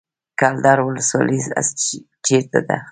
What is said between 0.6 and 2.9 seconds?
ولسوالۍ چیرته ده؟